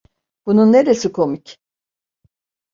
[0.45, 1.57] Bunun neresi komik?